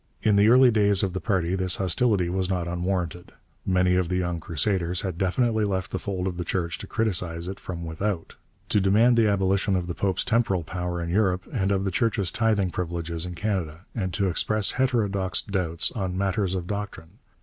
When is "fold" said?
5.99-6.25